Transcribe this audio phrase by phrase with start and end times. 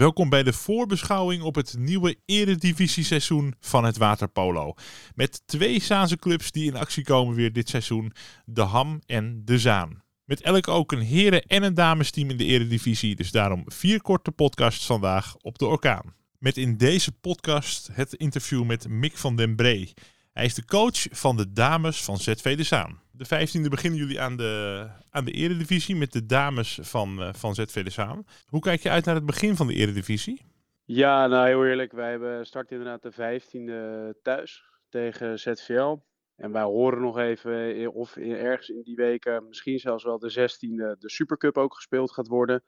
[0.00, 4.74] Welkom bij de voorbeschouwing op het nieuwe eredivisie-seizoen van het waterpolo.
[5.14, 8.12] Met twee Zaanse clubs die in actie komen weer dit seizoen,
[8.44, 10.02] de Ham en de Zaan.
[10.24, 14.30] Met elk ook een heren- en een damesteam in de eredivisie, dus daarom vier korte
[14.30, 16.14] podcasts vandaag op de orkaan.
[16.38, 19.92] Met in deze podcast het interview met Mick van den Bree.
[20.32, 23.00] Hij is de coach van de dames van ZV de Zaan.
[23.20, 27.54] De 15e beginnen jullie aan de, aan de eredivisie met de dames van, uh, van
[27.54, 28.24] ZV de Zaan.
[28.46, 30.42] Hoe kijk je uit naar het begin van de eredivisie?
[30.84, 31.92] Ja, nou heel eerlijk.
[31.92, 35.96] Wij hebben start inderdaad de 15e thuis tegen ZVL.
[36.36, 40.98] En wij horen nog even of ergens in die weken misschien zelfs wel de 16e
[40.98, 42.64] de Supercup ook gespeeld gaat worden.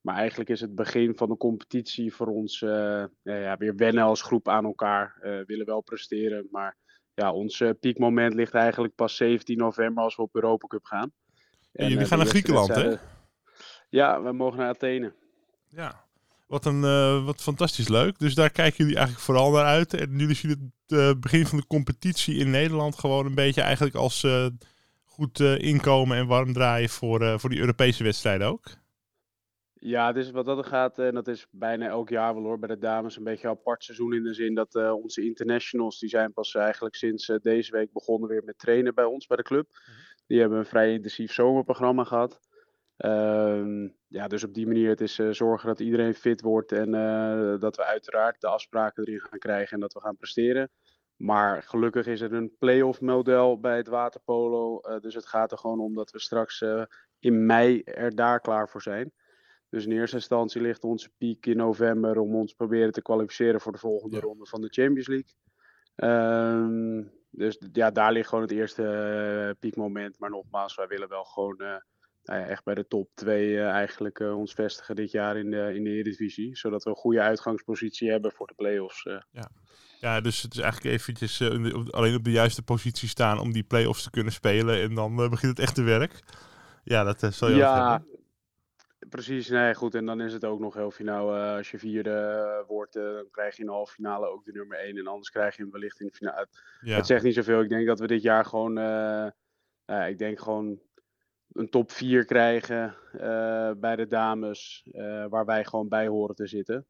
[0.00, 4.22] Maar eigenlijk is het begin van de competitie voor ons uh, ja, weer wennen als
[4.22, 5.18] groep aan elkaar.
[5.22, 6.76] Uh, willen wel presteren, maar
[7.16, 11.12] ja, ons uh, piekmoment ligt eigenlijk pas 17 november als we op Europa Cup gaan.
[11.72, 12.94] En, jullie gaan naar Griekenland, hè?
[13.88, 15.12] Ja, we mogen naar Athene.
[15.68, 16.04] Ja,
[16.46, 18.18] wat, een, uh, wat fantastisch leuk.
[18.18, 19.94] Dus daar kijken jullie eigenlijk vooral naar uit.
[19.94, 23.96] En jullie zien het uh, begin van de competitie in Nederland gewoon een beetje eigenlijk
[23.96, 24.46] als uh,
[25.04, 28.64] goed inkomen en warm draaien voor, voor die Europese wedstrijden ook.
[29.86, 32.68] Ja, het is wat dat gaat, en dat is bijna elk jaar wel hoor, bij
[32.68, 36.08] de dames een beetje een apart seizoen in de zin dat uh, onze internationals, die
[36.08, 39.42] zijn pas eigenlijk sinds uh, deze week begonnen weer met trainen bij ons, bij de
[39.42, 39.66] club.
[39.66, 40.04] Mm -hmm.
[40.26, 42.40] Die hebben een vrij intensief zomerprogramma gehad.
[42.98, 46.90] Uh, ja, dus op die manier het is zorgen dat iedereen fit wordt en
[47.60, 50.70] dat we uiteraard de afspraken erin gaan krijgen en dat we gaan presteren.
[51.16, 55.80] Maar gelukkig is er een play-off model bij het waterpolo, dus het gaat er gewoon
[55.80, 56.64] om dat we straks
[57.18, 59.12] in mei er daar klaar voor zijn.
[59.68, 63.72] Dus in eerste instantie ligt onze piek in november om ons proberen te kwalificeren voor
[63.72, 64.22] de volgende ja.
[64.22, 65.34] ronde van de Champions League.
[65.96, 68.82] Um, dus ja, daar ligt gewoon het eerste
[69.48, 70.18] uh, piekmoment.
[70.18, 71.66] Maar nogmaals, wij willen wel gewoon uh,
[72.22, 75.74] nou ja, echt bij de top 2 uh, eigenlijk ons vestigen dit jaar in de,
[75.74, 76.56] in de Eredivisie.
[76.56, 79.02] Zodat we een goede uitgangspositie hebben voor de play-offs.
[79.02, 79.50] Ja.
[80.00, 81.42] ja, dus het is eigenlijk eventjes
[81.90, 84.80] alleen op de juiste positie staan om die play-offs te kunnen spelen.
[84.80, 86.22] En dan begint het echte werk.
[86.84, 88.16] Ja, dat zal je ja, hebben.
[89.08, 89.94] Precies, nee, goed.
[89.94, 91.36] En dan is het ook nog heel finaal.
[91.36, 92.10] Uh, als je vierde
[92.60, 94.96] uh, wordt, uh, dan krijg je in de halve finale ook de nummer 1.
[94.96, 96.40] En anders krijg je hem wellicht in de finale.
[96.40, 96.96] Het, ja.
[96.96, 97.60] het zegt niet zoveel.
[97.60, 98.78] Ik denk dat we dit jaar gewoon,
[100.08, 100.80] ik denk gewoon
[101.52, 102.94] een top 4 krijgen
[103.80, 104.88] bij de dames.
[105.28, 106.86] waar wij gewoon bij horen te zitten.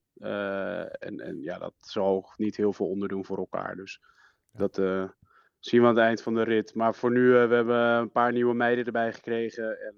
[0.99, 3.76] en, en ja, dat zal niet heel veel onderdoen voor elkaar.
[3.76, 4.00] Dus
[4.50, 4.59] ja.
[4.66, 4.76] dat
[5.59, 6.75] zien we aan het eind van de rit.
[6.75, 9.81] Maar voor nu, we hebben een paar nieuwe meiden erbij gekregen.
[9.81, 9.94] En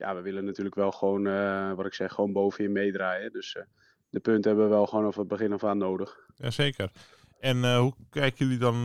[0.00, 3.32] ja, we willen natuurlijk wel gewoon, uh, wat ik zeg, gewoon bovenin meedraaien.
[3.32, 3.62] Dus uh,
[4.10, 6.18] de punten hebben we wel gewoon van het begin af aan nodig.
[6.36, 6.90] Jazeker.
[7.38, 8.84] En uh, hoe kijken jullie dan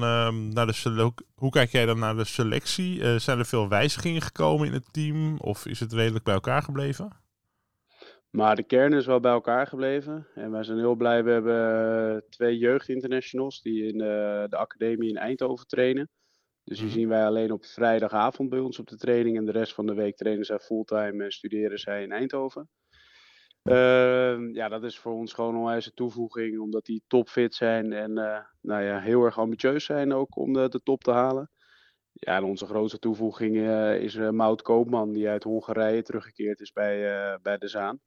[0.54, 3.20] naar de hoe kijk jij dan naar de selectie?
[3.20, 7.24] zijn er veel wijzigingen gekomen in het team of is het redelijk bij elkaar gebleven?
[8.30, 10.28] Maar de kern is wel bij elkaar gebleven.
[10.36, 11.24] En wij zijn heel blij.
[11.24, 16.10] We hebben twee jeugdinternationals die in de academie in Eindhoven trainen.
[16.66, 19.38] Dus die zien wij alleen op vrijdagavond bij ons op de training.
[19.38, 22.70] En de rest van de week trainen zij fulltime en studeren zij in Eindhoven.
[23.64, 28.12] Uh, ja, dat is voor ons gewoon een onwijze toevoeging, omdat die topfit zijn en
[28.12, 31.50] uh, nou ja, heel erg ambitieus zijn ook om de, de top te halen.
[32.12, 36.72] Ja, en onze grootste toevoeging uh, is uh, Mout Koopman, die uit Hongarije teruggekeerd is
[36.72, 38.00] bij, bij de Zaan.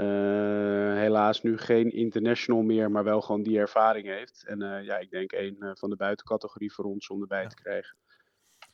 [0.00, 4.44] Uh, helaas nu geen international meer, maar wel gewoon die ervaring heeft.
[4.46, 7.48] En uh, ja, ik denk een uh, van de buitencategorie voor ons om erbij ja.
[7.48, 7.96] te krijgen.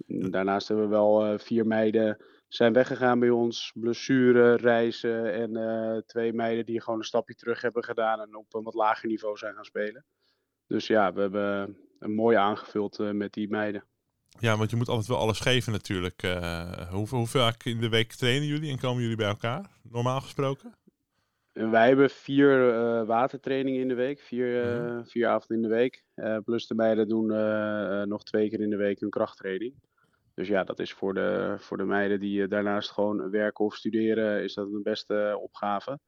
[0.07, 3.73] Daarnaast hebben we wel vier meiden zijn weggegaan bij ons.
[3.75, 8.63] Blessure, reizen en twee meiden die gewoon een stapje terug hebben gedaan en op een
[8.63, 10.05] wat lager niveau zijn gaan spelen.
[10.67, 13.85] Dus ja, we hebben een mooi aangevuld met die meiden.
[14.39, 16.23] Ja, want je moet altijd wel alles geven natuurlijk.
[16.91, 20.75] hoeveel, hoeveel in de week trainen jullie en komen jullie bij elkaar, normaal gesproken?
[21.53, 25.07] Wij hebben vier uh, watertrainingen in de week, vier, uh, mm.
[25.07, 26.05] vier avonden in de week.
[26.15, 27.27] Uh, plus de meiden doen
[28.09, 29.75] nog twee keer in de week hun krachttraining.
[30.35, 34.43] Dus ja, dat is voor de, voor de meiden die daarnaast gewoon werken of studeren,
[34.43, 35.99] is dat een beste opgave.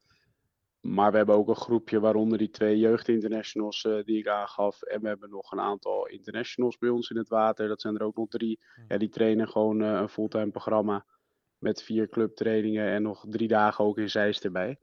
[0.81, 4.83] Maar we hebben ook een groepje waaronder die twee jeugdinternationals die ik aangaf.
[4.83, 7.69] En we hebben nog een aantal internationals bij ons in het water.
[7.69, 8.61] Dat zijn er ook nog drie.
[8.77, 8.85] Mm.
[8.89, 11.05] Ja, die trainen gewoon een fulltime programma
[11.59, 14.79] met vier clubtrainingen en nog drie dagen ook in Zeist erbij.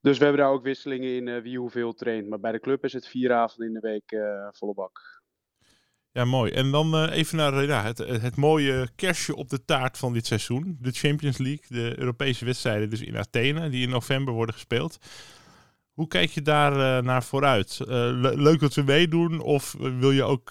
[0.00, 2.28] Dus we hebben daar ook wisselingen in uh, wie hoeveel traint.
[2.28, 5.22] Maar bij de club is het vier avonden in de week uh, volle bak.
[6.12, 6.52] Ja, mooi.
[6.52, 10.26] En dan uh, even naar ja, het, het mooie kerstje op de taart van dit
[10.26, 10.78] seizoen.
[10.80, 14.98] De Champions League, de Europese wedstrijden dus in Athene, die in november worden gespeeld.
[15.92, 17.78] Hoe kijk je daar naar vooruit?
[17.86, 20.50] Le leuk dat we meedoen of wil je ook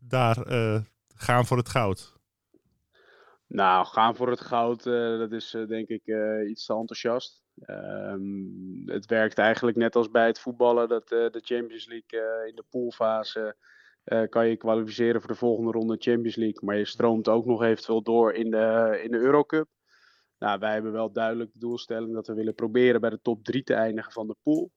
[0.00, 0.36] daar
[1.14, 2.12] gaan voor het goud?
[3.46, 4.82] Nou, gaan voor het goud,
[5.18, 6.02] dat is denk ik
[6.48, 7.41] iets te enthousiast.
[7.60, 12.64] Ehm, het werkt eigenlijk net als bij het voetballen, dat de Champions League in de
[12.70, 13.56] poolfase
[14.28, 16.64] kan je kwalificeren voor de volgende ronde Champions League.
[16.64, 19.68] Maar je stroomt ook nog eventueel door in de, in de Eurocup.
[20.38, 23.62] Nou, wij hebben wel duidelijk de doelstelling dat we willen proberen bij de top 3
[23.62, 24.70] te eindigen van de pool.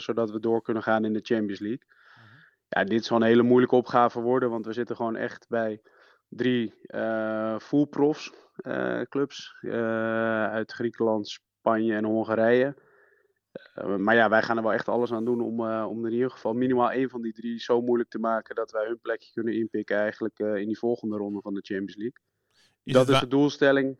[0.00, 1.84] zodat we door kunnen gaan in de Champions League.
[1.86, 2.36] Mhm.
[2.68, 5.80] Ja, dit zal een hele moeilijke opgave worden, want we zitten gewoon echt bij
[6.28, 6.74] drie
[7.58, 8.32] full profs
[9.08, 9.56] clubs
[10.50, 12.74] uit Griekenland, Spanje en Hongarije.
[13.98, 16.52] maar ja, wij gaan er wel echt alles aan doen om, om in ieder geval
[16.52, 19.96] minimaal één van die drie zo moeilijk te maken dat wij hun plekje kunnen inpikken
[19.96, 22.20] eigenlijk in die volgende ronde van de Champions League.
[22.82, 23.98] Is dat is de doelstelling.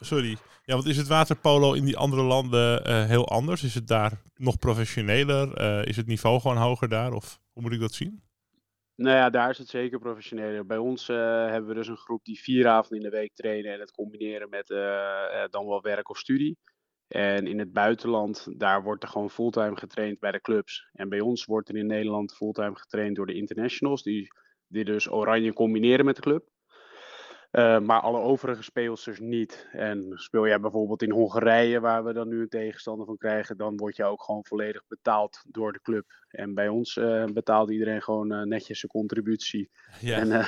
[0.00, 0.36] sorry.
[0.64, 3.64] Ja, want is het waterpolo in die andere landen heel anders?
[3.64, 5.58] Is het daar nog professioneler?
[5.88, 7.12] is het niveau gewoon hoger daar?
[7.12, 8.22] Of hoe moet ik dat zien?
[9.00, 10.66] Nou ja, daar is het zeker professioneler.
[10.66, 11.16] Bij ons uh,
[11.46, 14.48] hebben we dus een groep die vier avonden in de week trainen en het combineren
[14.48, 16.58] met uh, dan wel werk of studie.
[17.08, 20.88] En in het buitenland, daar wordt er gewoon fulltime getraind bij de clubs.
[20.92, 24.28] En bij ons wordt er in Nederland fulltime getraind door de internationals, die,
[24.66, 26.48] die dus oranje combineren met de club.
[27.52, 29.68] Uh, maar alle overige speelsters niet.
[29.72, 33.76] En speel jij bijvoorbeeld in Hongarije, waar we dan nu een tegenstander van krijgen, dan
[33.76, 36.06] word je ook gewoon volledig betaald door de club.
[36.28, 39.70] En bij ons uh, betaalt iedereen gewoon uh, netjes zijn contributie.
[40.00, 40.18] Ja.
[40.18, 40.46] En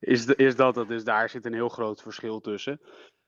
[0.00, 0.88] is, de, is dat het?
[0.88, 2.80] Dus daar zit een heel groot verschil tussen.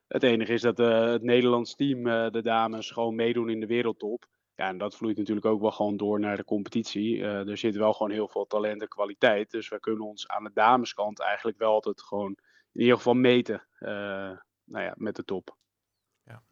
[0.07, 2.03] Het enige is dat het Nederlands team,
[2.33, 4.27] de dames, gewoon meedoen in de wereldtop.
[4.55, 7.23] Ja, en dat vloeit natuurlijk ook wel gewoon door naar de competitie.
[7.23, 9.51] er zit wel gewoon heel veel talent en kwaliteit.
[9.51, 12.39] Dus we kunnen ons aan de dameskant eigenlijk wel altijd gewoon
[12.73, 13.89] in ieder geval meten uh,
[14.65, 15.57] nou ja, met de top.
[16.25, 16.43] Ja.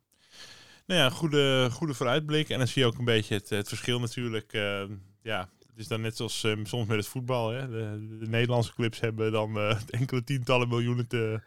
[0.86, 2.48] Nou ja, goede, goede vooruitblik.
[2.48, 4.52] En dan zie je ook een beetje het, het verschil natuurlijk.
[4.52, 4.82] Uh,
[5.22, 7.50] ja, het is dan net zoals uh, soms met het voetbal.
[7.50, 7.68] Hè?
[7.68, 9.58] De, de Nederlandse clubs hebben dan
[9.90, 11.40] enkele tientallen miljoenen te,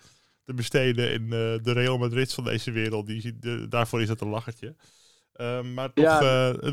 [0.44, 1.12] te besteden.
[1.12, 4.76] in de Real Madrid van deze wereld, die, de, daarvoor is dat een lachertje.
[5.34, 6.20] Ehm, maar toch ja.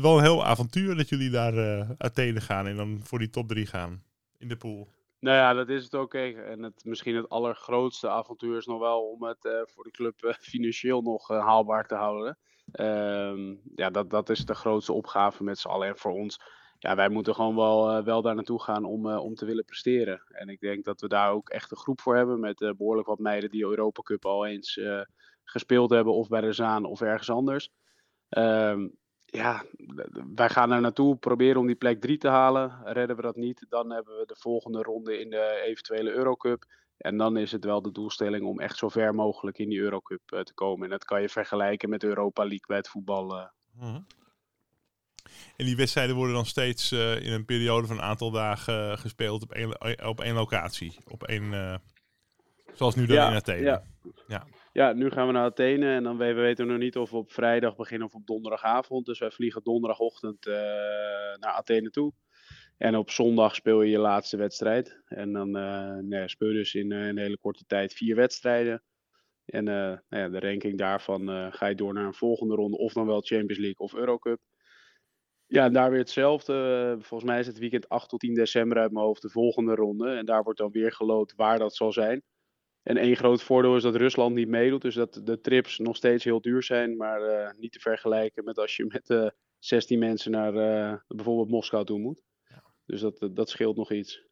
[0.01, 3.65] wel een heel avontuur dat jullie daar Athene gaan en dan voor die top 3
[3.65, 4.03] gaan
[4.37, 4.89] in de pool.
[5.19, 6.13] Nou ja, dat is het ook.
[6.13, 10.23] En het, misschien het allergrootste avontuur is nog wel om het uh, voor de club
[10.23, 12.37] uh, financieel nog uh, haalbaar te houden.
[12.73, 15.87] Um, ja, dat, dat is de grootste opgave met z'n allen.
[15.87, 16.39] En voor ons,
[16.79, 20.23] ja, wij moeten gewoon wel, wel daar naartoe gaan om, om te willen presteren.
[20.27, 22.39] En ik denk dat we daar ook echt een groep voor hebben.
[22.39, 24.79] Met behoorlijk wat meiden die Europa Cup al eens
[25.43, 26.13] gespeeld hebben.
[26.13, 27.69] Of bij de Zaan of ergens anders.
[28.29, 28.98] Um,
[29.31, 29.63] ja,
[30.35, 32.79] wij gaan er naartoe proberen om die plek 3 te halen.
[32.83, 36.65] Redden we dat niet, dan hebben we de volgende ronde in de eventuele Eurocup.
[36.97, 40.21] En dan is het wel de doelstelling om echt zo ver mogelijk in die Eurocup
[40.33, 40.83] uh, te komen.
[40.83, 43.37] En dat kan je vergelijken met Europa League bij het voetbal.
[43.37, 43.45] Uh.
[43.79, 44.05] Mm
[45.55, 49.43] En die wedstrijden worden dan steeds uh, in een periode van een aantal dagen gespeeld
[49.43, 50.97] op één, op één locatie.
[51.07, 51.81] Op één,
[52.73, 53.61] zoals nu dan ja, in Athene.
[53.61, 53.83] Ja.
[54.27, 54.45] ja.
[54.73, 57.17] Ja, nu gaan we naar Athene en dan we weten we nog niet of we
[57.17, 59.05] op vrijdag beginnen of op donderdagavond.
[59.05, 60.53] Dus wij vliegen donderdagochtend uh,
[61.39, 62.13] naar Athene toe.
[62.77, 65.01] En op zondag speel je je laatste wedstrijd.
[65.05, 65.51] En dan
[66.07, 68.83] nee, speel je dus in uh, een hele korte tijd vier wedstrijden.
[69.45, 72.77] En nou ja, de ranking daarvan ga je door naar een volgende ronde.
[72.77, 74.39] Of dan wel Champions League of Eurocup.
[75.51, 76.97] Ja, daar weer hetzelfde.
[76.99, 80.09] Volgens mij is het weekend 8 tot 10 december uit mijn hoofd de volgende ronde.
[80.09, 82.23] En daar wordt dan weer geloot waar dat zal zijn.
[82.83, 84.81] En één groot voordeel is dat Rusland niet meedoet.
[84.81, 86.97] Dus dat de trips nog steeds heel duur zijn.
[86.97, 90.97] Maar uh, niet te vergelijken met als je met uh, eh, 16 mensen naar uh,
[91.07, 92.21] bijvoorbeeld Moskou toe moet.
[92.49, 92.63] Ja.
[92.85, 94.27] Dus dat, dat scheelt nog iets.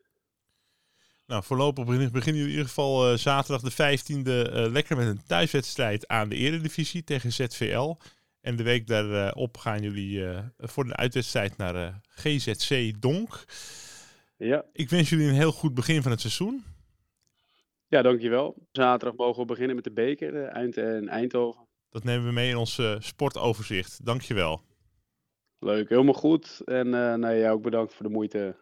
[1.26, 6.30] Nou, voorlopig beginnen jullie in ieder geval zaterdag de 15e lekker met een thuiswedstrijd aan
[6.30, 7.96] de Eredivisie tegen ZVL.
[8.42, 10.24] En de week daarop gaan jullie
[10.58, 13.46] voor de uitwedstrijd naar GZC Donk.
[14.38, 14.66] Ja.
[14.74, 16.64] Ik wens jullie een heel goed begin van het seizoen.
[17.90, 18.68] Ja, dankjewel.
[18.72, 21.68] Zaterdag mogen we beginnen met de beker, Eind en Eindhoven.
[21.90, 24.06] Dat nemen we mee in ons uh, sportoverzicht.
[24.06, 24.62] Dankjewel.
[25.60, 26.62] Leuk, helemaal goed.
[26.66, 28.56] En uh, nou, jij ook bedankt voor de moeite